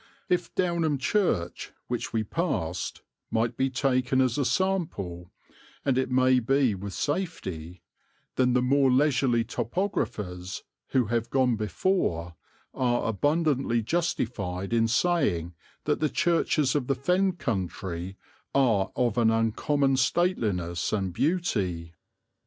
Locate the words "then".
8.35-8.53